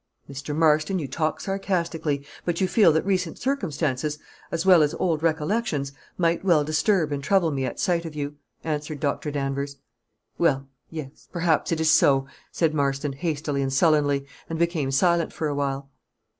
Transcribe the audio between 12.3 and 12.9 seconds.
said